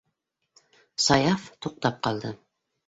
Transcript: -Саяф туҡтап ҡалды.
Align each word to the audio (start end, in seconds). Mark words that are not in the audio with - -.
-Саяф 1.05 1.47
туҡтап 1.67 2.03
ҡалды. 2.09 2.35